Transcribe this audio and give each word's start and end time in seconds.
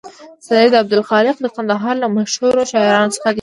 سید 0.47 0.73
عبدالخالق 0.81 1.35
د 1.41 1.45
کندهار 1.55 1.95
له 2.03 2.07
مشهور 2.17 2.55
شاعرانو 2.71 3.13
څخه 3.15 3.27
دی. 3.27 3.29